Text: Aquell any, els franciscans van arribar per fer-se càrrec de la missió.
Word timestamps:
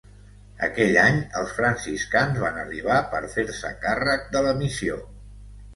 Aquell 0.67 0.95
any, 1.01 1.19
els 1.41 1.53
franciscans 1.59 2.41
van 2.45 2.59
arribar 2.63 2.99
per 3.13 3.21
fer-se 3.37 3.75
càrrec 3.87 4.29
de 4.37 4.47
la 4.49 4.61
missió. 4.65 5.01